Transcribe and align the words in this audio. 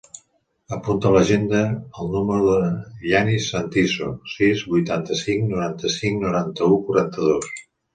Apunta 0.77 1.09
a 1.09 1.11
l'agenda 1.15 1.61
el 2.05 2.09
número 2.15 2.47
del 2.49 3.05
Yanis 3.11 3.53
Santiso: 3.55 4.11
sis, 4.35 4.67
vuitanta-cinc, 4.75 5.49
noranta-cinc, 5.55 6.23
noranta-u, 6.29 6.85
quaranta-dos. 6.91 7.59